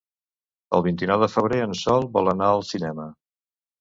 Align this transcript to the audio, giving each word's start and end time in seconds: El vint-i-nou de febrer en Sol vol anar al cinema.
El 0.77 0.83
vint-i-nou 0.87 1.21
de 1.23 1.29
febrer 1.33 1.61
en 1.65 1.77
Sol 1.81 2.09
vol 2.17 2.33
anar 2.33 2.49
al 2.55 2.65
cinema. 2.71 3.07